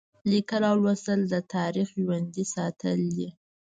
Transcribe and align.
لیکل 0.31 0.63
او 0.71 0.75
لوستل 0.83 1.19
د 1.33 1.35
تاریخ 1.53 1.87
ژوندي 2.03 2.43
ساتل 2.53 2.99
دي. 3.17 3.29